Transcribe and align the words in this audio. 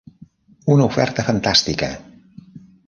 Una 0.75 0.87
oferta 0.93 1.27
fantàstica! 1.29 1.93